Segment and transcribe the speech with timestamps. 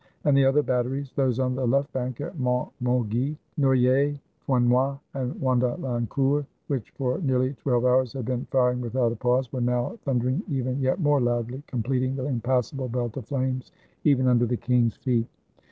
[0.23, 4.97] And the other batteries, those on the left bank at Pont Maugis, Noy ers, Frenois,
[5.13, 9.99] and Wadehncourt, which for nearly twelve hours had been firing without a pause, were now
[10.03, 13.71] thun dering even yet more loudly, completing the impassable belt of flames,
[14.03, 15.27] even under the king's feet.